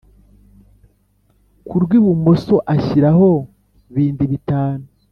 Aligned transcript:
ku 1.67 1.75
rw’ibumoso 1.83 2.55
ashyiraho 2.73 3.29
bindi 3.93 4.23
bitanu 4.31 4.85